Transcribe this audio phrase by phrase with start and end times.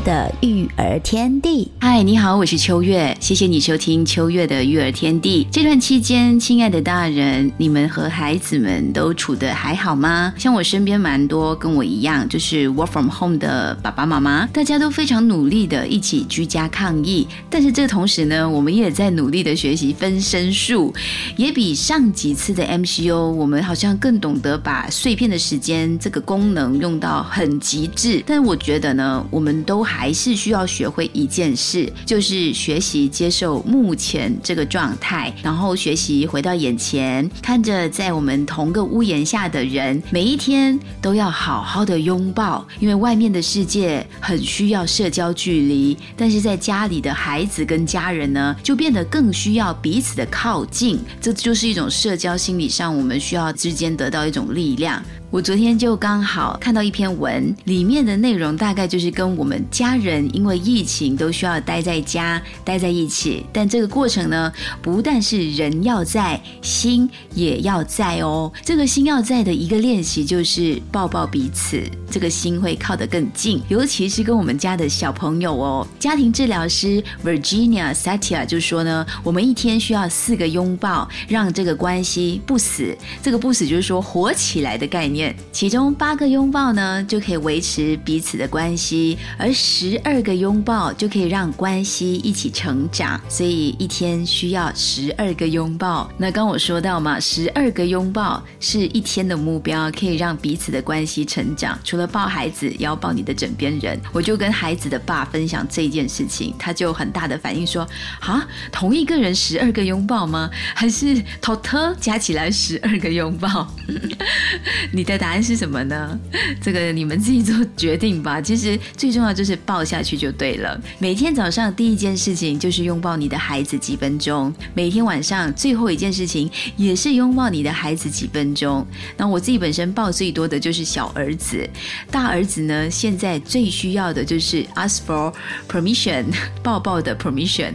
[0.00, 5.46] 的育儿天地，嗨，你好，我是秋月，谢谢你收听秋月的育儿天地。
[5.50, 10.34] 这段期间，亲爱的大人，你们和孩子们都处得还好吗？
[10.36, 17.26] 像我身边蛮多跟我一样，就是 work from home 的爸爸妈妈，大家都非常努力的一起居家抗疫。
[17.48, 20.92] 但是这同时呢，我们也在努力的学习分身术，
[21.36, 28.22] 也比上几次的 MCO，我们好像更懂得把碎片的时间这个功能用到很极致。
[28.26, 55.02] 但我觉得呢，我们都还是需要学会一件事，就是学习接受目前这个状态，然后学习回到眼前，看着在我们同个屋檐下的人，每一天都要好好的拥抱，因为外面的世界很需要社交距离，但是在家里的孩子跟家人呢，就变得更需要彼此的靠近，这就是一种社交心理上，我们需要之间得到一种力量。
[55.28, 63.44] 我昨天就刚好看到一篇文，里面的内容大概就是跟我们家人因为疫情都需要待在家，待在一起。
[63.52, 68.50] 但这个过程呢，不但是人要在，心也要在哦。
[68.62, 73.60] 这个心要在的一个练习就是抱抱彼此，这个心会靠得更近。
[73.68, 82.96] 尤其是跟我们家的小朋友哦，家庭治疗师 Virginia Satia 就说呢，我们一天需要四个拥抱，让这个关系不死。
[83.20, 85.15] 这个不死就是说活起来的概念。
[85.52, 93.20] 其中八个拥抱呢，就可以维持彼此的关系；而十二个拥抱就可以让关系一起成长。
[93.28, 96.10] 所以一天需要十二个拥抱。
[96.18, 101.78] 那刚我说到嘛，十二个拥抱是一天的目标，可以让彼此的关系成长。
[101.84, 104.00] 除了抱孩子，也要抱你的枕边人。
[104.12, 107.86] 我就跟孩子的爸分享这件事情，他就很大的反应说：
[108.20, 110.50] 啊，同一个人十二个拥抱吗？
[110.74, 113.66] 还是 total 加起来十二个拥抱？
[114.92, 116.18] 你的答案是什么呢？
[116.60, 118.40] 这个你们自己做决定吧。
[118.40, 120.78] 其实最重要就是抱下去就对了。
[120.98, 128.86] 每天早上第一件事情就是拥抱你的孩子几分钟，每天晚上最后一件事情也是拥抱你的孩子几分钟。
[129.16, 131.68] 那我自己本身抱最多的就是小儿子，
[132.10, 135.32] 大儿子呢现在最需要的就是 ask for
[135.68, 136.24] permission，
[136.62, 137.72] 抱抱的 permission。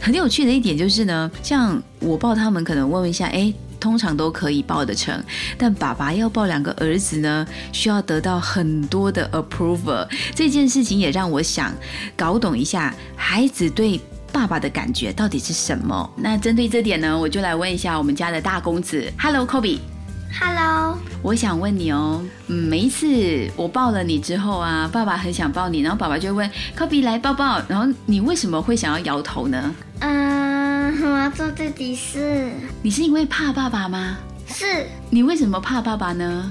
[0.00, 3.52] 很有趣的一点就是呢，像我抱他们，可能问一下，哎。
[3.80, 5.20] 通常都可以抱得成，
[5.56, 10.06] 但爸爸要抱两个儿子呢，需要得到很多的 approval。
[10.34, 11.72] 这件事情也让我想
[12.14, 13.98] 搞懂一下孩子对
[14.30, 16.08] 爸爸的感觉到底是什么。
[16.16, 19.78] 那针对这点呢，我就来问一下我们家的大公子，Hello，Kobe。
[20.38, 26.48] Hello，我想问你哦，嗯，每一次我抱了你之后啊，爸爸很想抱你，然后爸爸就问
[26.78, 29.74] Kobe 来抱抱，然后你为什么会想要摇头呢？
[29.98, 30.49] 嗯，
[31.02, 32.50] 我要做自己事。
[32.82, 34.16] 你是因为怕爸爸吗？
[34.46, 34.86] 是。
[35.10, 36.50] 你为什么怕爸爸呢？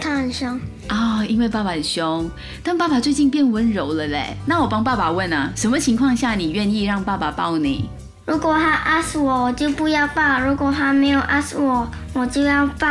[0.00, 0.58] 他很凶。
[0.88, 2.28] 哦，因为爸爸很凶，
[2.64, 4.36] 但爸爸最近变温柔了嘞。
[4.46, 7.88] 那我帮爸爸问啊，什么情况下你愿意让爸爸抱你？
[8.26, 12.88] 如果他 ask 我，我就不要抱；如果他没有 ask 我，我就要抱。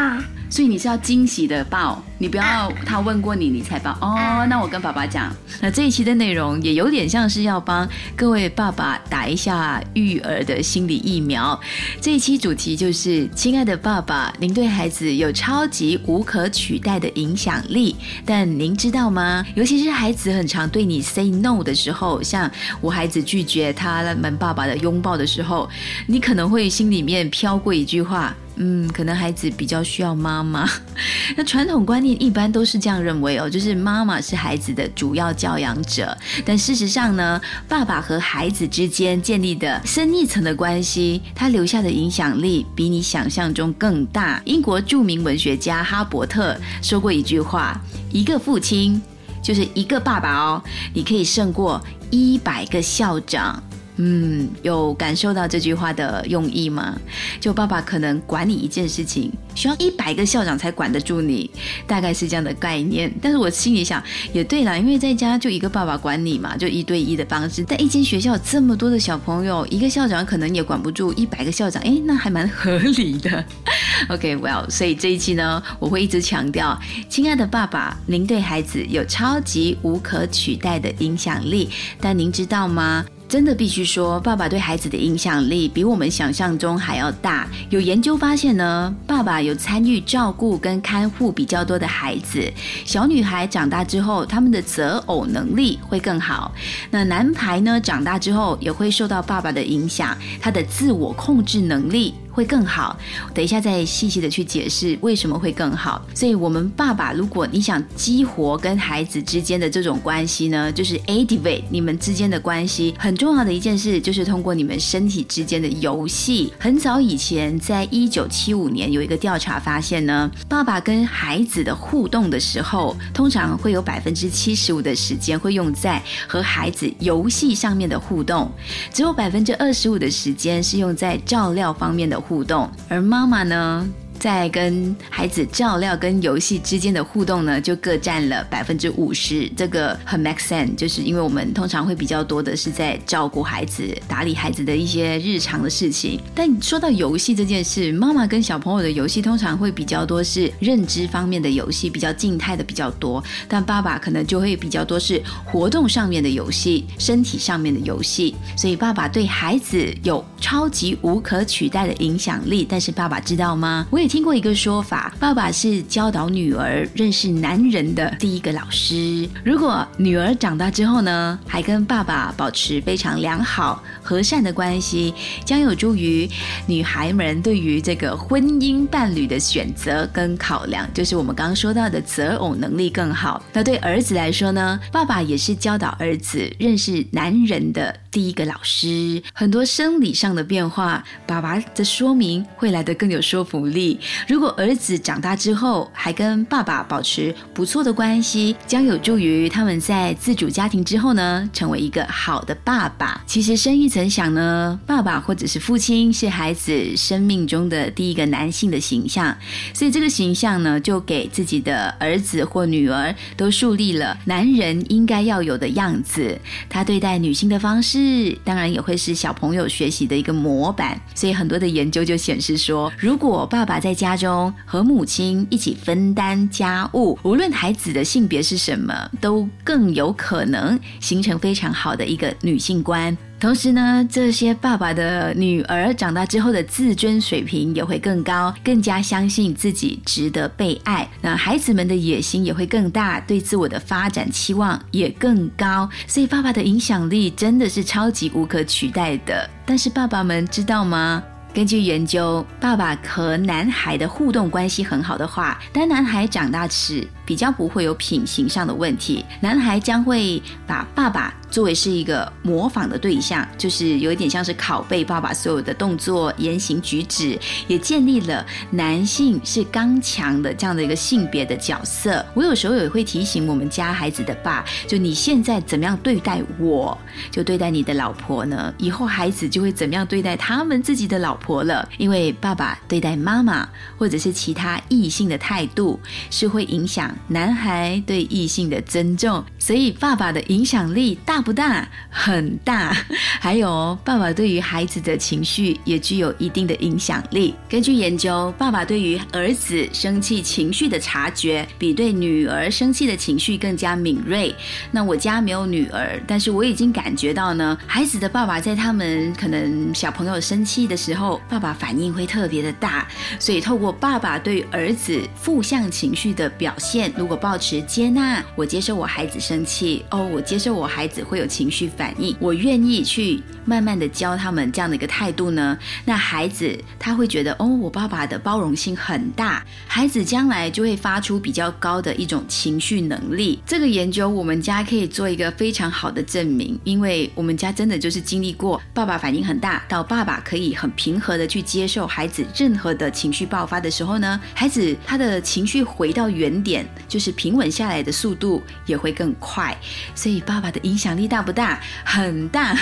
[0.49, 4.45] 所以你是要惊喜的抱，你不要他问过你你才抱哦。
[4.49, 11.59] 那我跟爸爸讲，那这一期的内容也有点像是要帮各位爸爸打一下育儿的心理疫苗。
[12.01, 17.95] 这一期主题就是，亲爱的爸爸，您对孩子有超级无可取代的影响力，
[18.25, 19.45] 但您知道吗？
[19.55, 22.49] 尤其是孩子很常对你 say no 的时候，像
[22.81, 25.69] 我孩子拒绝他们爸爸的拥抱的时候，
[26.07, 28.35] 你可能会心里面飘过一句话。
[28.61, 30.69] 嗯，可能孩子比较需要妈妈。
[31.37, 36.15] 那传统观念一般都是这样认为哦，就是妈妈是孩子的主要教养者。
[36.45, 37.39] 但事实上呢，
[37.69, 44.41] 爸爸和孩子之间建立的深一层的关系，他留下的影响力比你想象中更大。
[44.43, 47.79] 英国著名文学家哈伯特说过一句话：
[48.11, 49.01] 一个父亲
[49.41, 50.62] 就是一个爸爸哦，
[50.94, 51.81] 你可以胜过
[52.12, 53.63] 一百个校长。
[54.01, 56.98] 嗯，有感受到这句话的用意吗？
[57.38, 61.51] 就爸爸可能管你一件事情，需要一百个校长才管得住你，
[61.86, 63.13] 大概是这样的概念。
[63.22, 64.01] 但是我心里想，
[64.31, 67.62] 也对啦，因为在家就一个爸爸管你嘛，就一对一的方式。
[67.68, 73.44] 但一间学校这么多的小朋友，一个校长可能也管不住一百个校长，哎，那还蛮合理的。
[74.07, 76.80] OK，Well，所以这一期呢，我会一直强调，
[77.10, 81.69] 亲爱的爸爸，您对孩子有超级无可取代的影响力，
[82.00, 83.06] 但您知道吗？
[83.29, 87.47] 真的必须说，爸爸对孩子的影响力比我们想象中还要大。
[87.69, 92.51] 有研究发现呢，爸爸有参与照顾跟看护比较多的孩子，
[92.85, 96.51] 小女孩长大之后，他们的择偶能力会更好。
[96.89, 102.15] 那男孩呢，长大之后也会受到爸爸的影响，他的自我控制能力。
[102.39, 102.97] 会更好，
[103.33, 106.01] 等一下再细细的去解释为什么会更好。
[106.15, 116.53] 所以，我们爸爸，如果你想激活跟孩子之间的这种关系呢，就是 activate 你们之间的关系，很重要的一件事就是通过你们身体之间的游戏。
[116.57, 128.50] 很早以前，在一九七五年有一个调查发现呢，爸爸跟孩子的互动的时候，通常会有百分之七十五的时间会用在和孩子游戏上面的互动，
[128.94, 132.18] 只有百分之二十五的时间是用在照料方面的。
[132.29, 133.83] 互动，而妈妈呢？
[134.19, 146.19] 在跟孩子照料跟游戏之间的互动呢，就各占了百分之五十，这个很 make sense，就是因为我们通常会比较多的是在照顾孩子、打理孩子的一些日常的事情。
[146.36, 153.24] 但说到游戏这件事，妈妈跟小朋友的游戏通常会比较多是认知方面的游戏，比较静态的比较多。
[153.48, 158.36] 但爸爸可能就会比较多是活动上面的游戏、身体上面的游戏。
[158.57, 162.68] 所以爸爸对孩子有超级无可取代的影响力。
[162.69, 163.88] 但是爸爸知道吗？
[163.89, 164.08] 我也。
[164.09, 169.29] 听过一个说法，爸爸是教导女儿认识男人的第一个老师。
[169.44, 175.13] 如果女儿长大之后呢，还跟爸爸保持非常良好、和善的关系，
[175.45, 176.27] 将有助于
[176.65, 183.44] 女孩们对于这个婚姻伴侣的选择跟考量，就是我们刚刚说到的择偶能力更好。
[183.53, 189.21] 那对儿子来说呢，爸爸也是教导儿子认识男人的第一个老师。
[189.33, 194.00] 很多生理上的变化，爸爸的说明会来得更有说服力。
[194.27, 203.23] 如果儿子长大之后还跟爸爸保持不错的关系，将有助于他们在自主家庭之后呢，成为一个好的爸爸。
[203.25, 209.35] 其实深一层想呢，爸爸或者是父亲是孩子生命中的第一个男性的形象，
[209.73, 216.39] 所以这个形象呢，就给自己的儿子或女儿都树立了男人应该要有的样子。
[216.69, 221.00] 他对待女性的方式，是当然也会是小朋友学习的一个模板。
[221.13, 233.16] 所以很多的研究就显示说，如果爸爸在家中和母亲一起分担家务，无论孩子的性别是什么，都更有可能形成非常好的一个女性观。
[233.39, 241.07] 同时呢，这些爸爸的女儿长大之后的自尊水平也会更高，更加相信自己值得被爱。
[241.21, 245.89] 那孩子们的野心也会更大，对自我的发展期望也更高。
[246.06, 249.50] 所以爸爸的影响力真的是超级无可取代的。
[249.65, 251.24] 但是爸爸们知道吗？
[251.51, 259.25] 根据研究，爸爸和男孩的互动关系很好的话，当男孩长大时，比较不会有品行上的问题。
[259.41, 261.33] 男孩将会把爸爸。
[261.50, 267.38] 作为是一个模仿的对象，就是有一点像是拷贝爸爸所有的动作、言行举止，
[267.68, 272.25] 也建立了男性是刚强的这样的一个性别的角色。
[272.34, 276.98] 我有时候也会提醒我们家孩子的爸，就你现在怎么样对待我，
[277.31, 278.74] 就对待你的老婆呢？
[278.78, 281.88] 以后孩子就会怎么样对待他们自己的老婆了。
[281.98, 283.68] 因为爸爸对待妈妈
[283.98, 286.00] 或者是其他异性的态度，
[286.30, 289.44] 是会影响男孩对异性的尊重。
[289.57, 292.95] 所以爸爸的影响力大不大，很大。
[293.39, 297.56] 还有，爸爸对于孩子的情绪也具有一定的影响力。
[297.69, 304.53] 根据研究，爸爸对于儿子生气情绪的察觉，比对女儿生气的情绪更加敏锐。
[304.91, 313.08] 那我家没有女儿，但是我已经感觉到呢，孩子的爸爸在他们可能小朋友生气的时候，爸爸反应会特别的大。
[313.39, 321.25] 所以，透过爸爸对儿子负向情绪的表现，如果保持接纳，我接受我孩子生气，哦，我接受我孩子。
[321.29, 325.77] 会有情绪反应，我愿意去慢慢的教他们这样的一个态度呢。
[326.05, 333.61] 那孩子他会觉得哦，我爸爸的包容性很大，孩子将来就会发出比较高的一种情绪能力。
[333.67, 349.77] 这个研究我们家可以做一个非常好的证明，因为我们家真的就是经历过爸爸反应很大，到爸爸可以很平和的去接受孩子任何的情绪爆发的时候呢，孩子他的情绪回到原点，就是平稳下来的速度也会更快。
[350.15, 351.09] 所以爸爸的影响。
[351.19, 351.81] 力大不大？
[352.05, 352.73] 很大。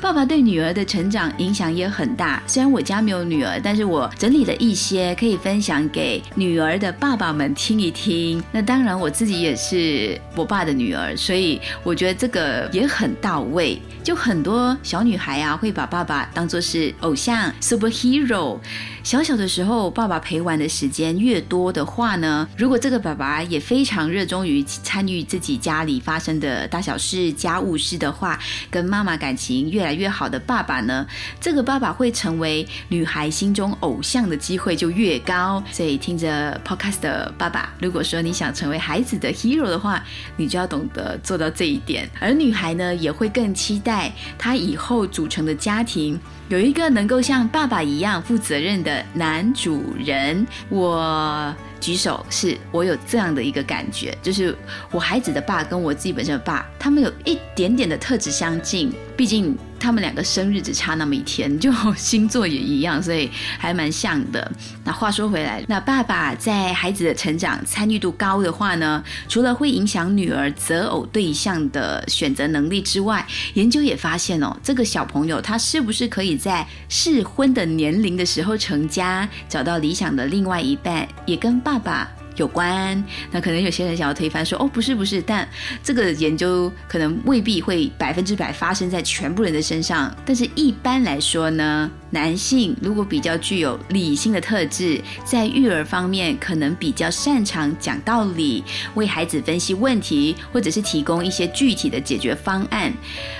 [0.00, 2.42] 爸爸对女儿的成长影响也很大。
[2.46, 8.42] 虽然我家没有女儿，但是我整理了一些可以分享给女儿的爸爸们听一听。
[8.52, 13.80] 那当然，我自己也是我爸的女儿，所以我觉得这个也很到位。
[14.02, 18.58] 就很多小女孩啊，会把爸爸当作是偶像 superhero。
[19.02, 28.38] 小小的时候，爸爸陪玩的时间越多的话呢，如果这个爸爸也非常热衷于参与自己家里发生的大小事、家务事的话，
[28.70, 31.04] 跟妈妈感情越来越好的爸爸呢，
[31.40, 35.60] 这个爸爸会成为女孩心中偶像的机会就越高。
[35.72, 40.00] 所以听着 podcast 的爸爸，如果说你想成为孩子的 hero 的话，
[40.36, 42.08] 你就要懂得做到这一点。
[42.20, 46.18] 而女孩呢，也会更期待她以后组成的家庭。
[46.48, 54.54] 有一个能够像爸爸一样负责任的男主人，我举手，是我有这样的一个感觉，就是
[54.90, 59.56] 我孩子的爸跟我自己本身的爸，他们有一点点的特质相近，毕竟。
[59.76, 63.28] 他们两个生日只差那么一天，就星座也一样，所以
[63.58, 64.50] 还蛮像的。
[64.82, 82.10] 那话说回来，那爸爸在孩子的成长参与度高的话呢，除了会影响女儿择偶对象的选择能力之外，研究也发现哦，这个小朋友他是不是可以在适婚的年龄的时候成家，找到理想的另外一半，也跟爸爸。
[82.36, 85.48] 有关，那可能有些人想要推翻说，哦，不是不是，但
[85.82, 91.90] 这个研究可能未必会百分之百发生在全部人的身上，但是一般来说呢。
[92.14, 98.62] 男性如果比较具有理性的特质，在育儿方面可能比较擅长讲道理，
[98.94, 102.92] 为孩子分析问题，或者是提供一些具体的解决方案。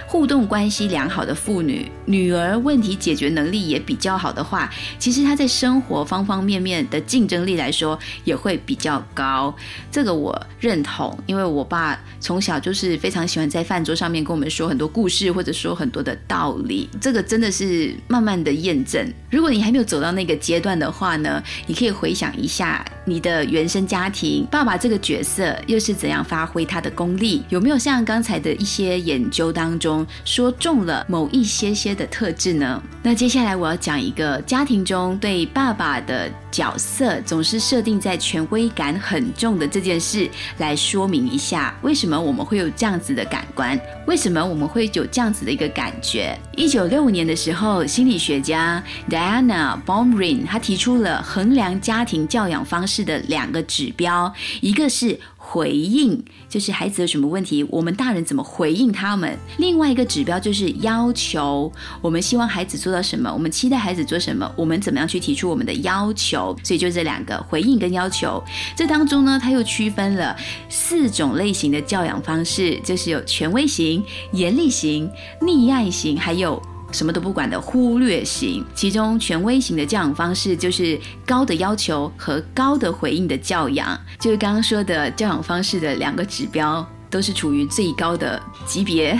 [0.08, 9.54] 互动关系良好的妇女，女儿问题解决能力也比较好的话，其实她在生活方方面面的竞争力来说也会比较高。
[9.90, 16.88] 这个我认同，因为我爸从小就是非常喜欢在饭桌上面跟我们说很多故事，或者说很多的道理。
[17.00, 18.63] 这个真的是慢慢的。
[18.64, 27.44] 验证，如果你还没有走到那个阶段的话呢，你可以回想一下你的原生家庭，爸爸这个角色又是怎样发挥他的功力？
[27.48, 32.82] 有没有像刚才的一些研究当中说中了某一些些的特质呢？
[33.02, 36.30] 那接下来我要讲一个家庭中对爸爸的。
[36.54, 43.76] 角色总是设定在权威感很重的这件事来说明一下，为什么我们会有这样子的感官？
[44.06, 46.38] 为什么我们会有这样子的一个感觉？
[46.56, 48.80] 一九六五年的时候，心理学家
[49.10, 55.18] Diana Baumrind 他提出了衡量家庭教养方式的两个指标，一个是。
[55.46, 59.38] 回应就是孩子有什么问题，我们大人怎么回应他们？
[59.58, 61.70] 另外一个指标就是要求，
[62.00, 66.56] 我们希望孩子做到什么，我们期待孩子做什么，我们怎么样去提出我们的要求？
[66.64, 68.42] 所以就这两个回应跟要求。
[68.74, 70.34] 这当中呢，他又区分了
[70.68, 75.08] 四种类型的教养方式，就是有权威型、严厉型、
[75.40, 76.60] 溺爱型，还有。
[76.94, 80.96] 什么都不管的忽略型，其中权威型的教养方式就是
[81.26, 86.88] 高的要求和高的回应的教养，就是刚刚说的教养方式的两个指标。
[87.14, 89.16] 都是处于最高的级别。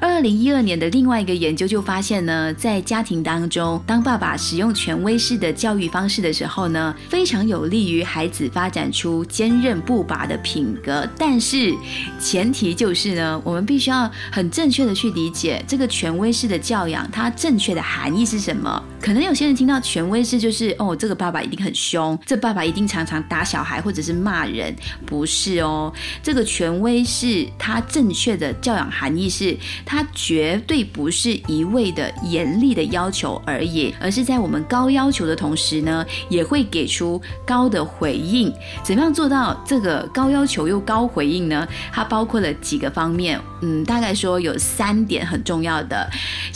[0.00, 11.08] 二零一二年的另外一个研究就发现呢，在家庭当中，当爸爸使用权威式的教育方式的时候呢，非常有利于孩子发展出坚韧不拔的品格。
[11.16, 11.72] 但是
[12.18, 18.82] 前提就是呢，我们必须要很正确的去理解这个权威式的教养，它正确的含义是什么。
[19.00, 24.74] 可能有些人听到权威式就是哦，这个爸爸一定很凶，这爸爸一定常常打小孩或者是骂人，
[25.04, 26.98] 不是哦，这个权威。
[27.08, 38.52] 是它正确的教养含义是，它绝对不是一味的严厉的要求而已，而是在我们高要求的同时呢，也会给出高的回应。
[38.82, 41.66] 怎么样做到这个高要求又高回应呢？
[41.90, 46.06] 它包括了几个方面，嗯，大概说有三点很重要的。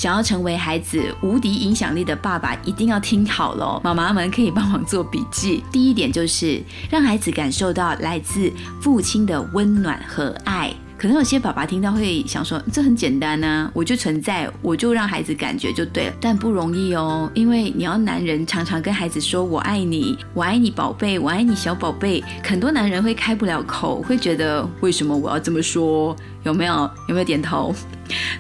[0.02, 5.62] 想要成为孩子无敌影响力的爸爸，一定要听好喽，妈妈们可以帮忙做笔记。
[5.70, 10.74] 第一点就是让孩子感受到来自父亲的温暖和爱。
[10.98, 26.16] 可能有些爸爸听到会想说，这很简单呢，我就存在，我就让孩子感觉就对了，但不容易哦，因为你要男人常常跟孩子说我爱你，我爱你宝贝，我爱你小宝贝，很多男人会开不了口，会觉得为什么我要这么说？
[26.42, 26.90] 有没有？
[27.06, 27.72] 有没有点头？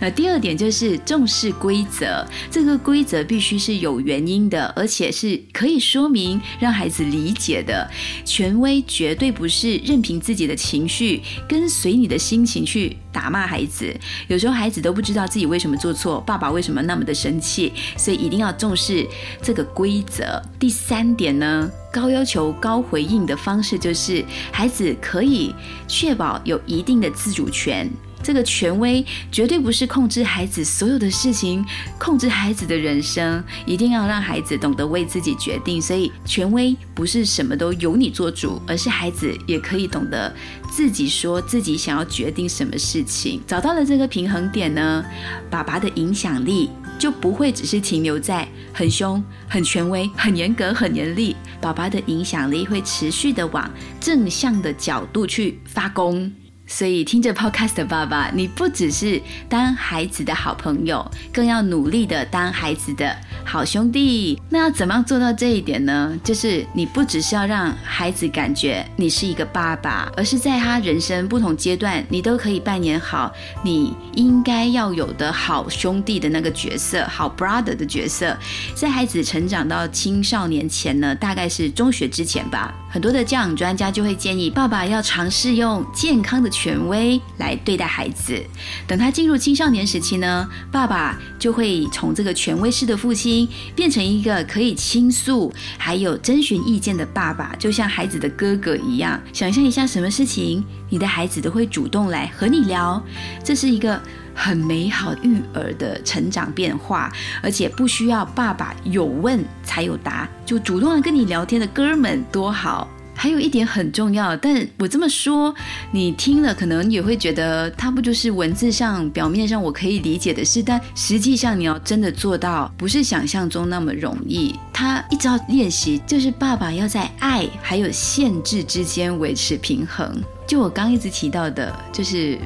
[0.00, 7.88] 那第二点就是重视规则，这个规则必须是有原因的，而且是可以说明让孩子理解的。
[8.24, 13.94] 权威绝对不是任凭自己的情绪跟随你的心情去打骂孩子。
[14.28, 19.06] 有时候孩子都不知道自己为什么做错，爸爸为什么那么的生气，所以一定要重视
[19.42, 20.40] 这个规则。
[20.58, 25.54] 第三点呢，高要求高回应的方式就是孩子可以
[25.86, 27.90] 确保有一定的自主权。
[28.22, 31.64] 这个权威绝对不是控制孩子所有的事情，
[31.98, 35.80] 控制孩子的人生，一定要让孩子懂得为自己决定。
[35.82, 40.34] 所以，权威不是什么都由你做主，而是孩子也可以懂得
[40.70, 43.42] 自己说自己想要决定什么事情。
[43.46, 45.04] 找到了这个平衡点呢，
[45.50, 51.34] 爸爸的影响力就不会只是停留在很凶、很权威、很严格、很严厉。
[51.60, 56.32] 爸爸的影响力会持续的往正向的角度去发功。
[56.66, 63.14] 所以听着 Podcast 的爸爸，你不只是当孩子的好朋友，更要努力的当孩子的
[63.44, 64.40] 好兄弟。
[64.48, 66.18] 那要怎么样做到这一点呢？
[66.24, 73.30] 就是你不只是要让孩子感觉你是一个爸爸，而是在他人生不同阶段，你都可以扮演好
[73.62, 78.34] 你应该要有的好兄弟的那个角色，好 brother 的角色。
[78.74, 88.40] 在孩子成长到青少年前呢，大概是中学之前吧，很多的教养专家就会建议爸爸要尝试用健康的权威来对待孩子。
[88.86, 99.20] 等他进入青少年时期呢，爸爸就会从这个权威式的父亲变成一个可以倾诉还有征询意见的爸爸，就像孩子的哥哥一样。
[99.32, 103.02] 想象一下，什么事情你的孩子都会主动来和你聊，
[103.42, 104.00] 这是一个。
[104.34, 112.88] 很美好育儿的成长变化，而且不需要爸爸有问才有答，就主动的跟你聊天的哥们多好。
[113.22, 115.54] 还有一点很重要，但我这么说，
[115.92, 124.58] 你听了可能也会觉得它不就是文字上表面上我可以理解的事，但实际上你要真的做到，不是想象中那么容易。
[124.72, 130.20] 他一直要练习，就是爸爸要在爱还有限制之间维持平衡。
[130.44, 132.36] 就我刚一直提到的，就是。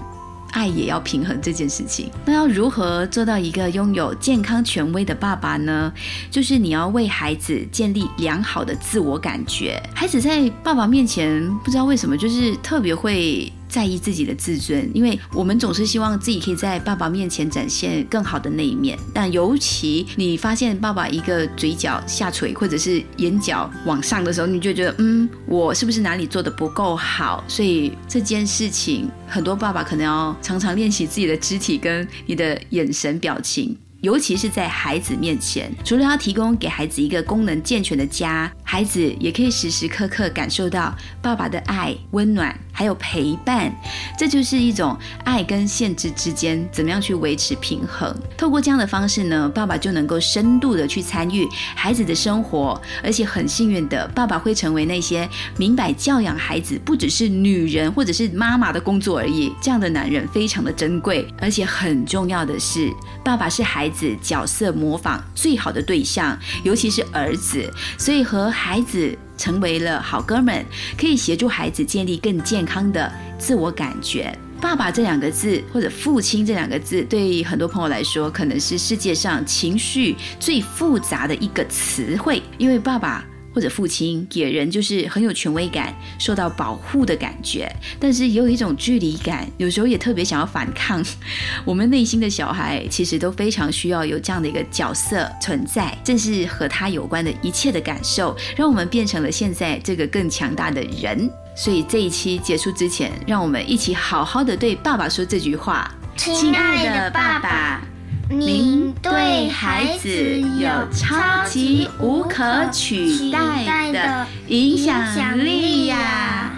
[0.56, 5.92] 爱也要平衡这件事情，那要如何做到一个拥有健康权威的爸爸呢？
[6.30, 9.78] 就是你要为孩子建立良好的自我感觉。
[9.94, 13.52] 孩子在爸爸面前，不知道为什么，就是特别会。
[13.68, 18.99] 在意自己的自尊，因为我们总是希望自己可以在爸爸面前展现更好的那一面。
[19.12, 27.44] 但尤其你发现爸爸一个嘴角下垂，或者是眼角往上的时候，你就觉得，嗯，我是不是哪里做的不够好？
[27.49, 33.76] 所以这件事情，很多爸爸可能要常常练习自己的肢体跟你的眼神表情。
[34.02, 40.92] 尤其是在孩子面前，除了要提供给孩子一个功能健全的家，孩子也可以时时刻刻感受到
[41.23, 43.73] 爸爸的爱、温暖，还有陪伴。
[44.18, 48.14] 这就是一种爱跟限制之间怎么样去维持平衡。
[48.37, 59.52] 透过这样的方式呢，爸爸就能够深度的去参与孩子的生活，而且很幸运的，爸爸会成为那些明白教养孩子不只是女人或者是妈妈的工作而已。
[59.62, 62.93] 这样的男人非常的珍贵，而且很重要的是，
[63.25, 64.14] 爸爸是孩子。
[64.26, 70.64] 角色模仿最好的对象，尤其是儿子，所以和孩子成为了好哥们，
[70.99, 74.36] 可以协助孩子建立更健康的自我感觉。
[74.60, 83.23] 爸爸这两个字，或者父亲这两个字，对很多朋友来说，可能是世界上情绪最复杂的一个词汇，因为爸爸。
[83.56, 87.66] 或者父亲给人就是很有权威感、受到保护的感觉，
[87.99, 91.02] 但是也有一种距离感，有时候也特别想要反抗。
[91.64, 101.30] 我们内心的小孩其实都非常需要有这样的一个角色存在，正是和他有关的一切的感受，让我们变成了现在这个更强大的人。
[101.56, 107.96] 所以这一期结束之前，让我们一起好好的对爸爸说这句话：亲爱的爸爸。
[108.28, 110.08] 您对孩子
[110.41, 116.55] 有超级无可取代的影响力呀！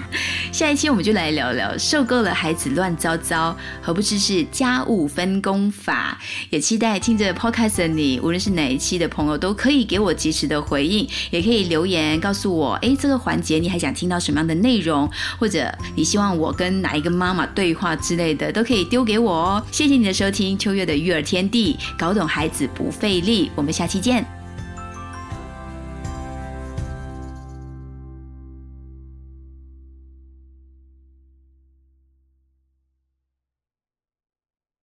[0.58, 6.18] 下一期我们就来聊聊受够了孩子乱糟糟，何不知是家务分工法？
[6.50, 19.64] 也期待听着 Podcast 的你，无论是哪一期的朋友，都可以给我及时的回应，也可以留言告诉我，哎，这个环节你还想听到什么样的内容，或者你希望我跟哪一个妈妈对话之类的，都可以丢给我哦。
[19.70, 24.37] 谢谢你的收听，秋月的育儿天地，搞懂孩子不费力，我们下期见。